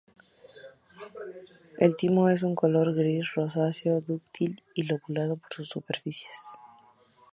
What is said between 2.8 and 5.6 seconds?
gris rosáceo, dúctil, y lobulado por